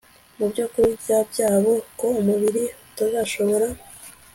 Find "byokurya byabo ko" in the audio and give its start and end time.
0.51-2.07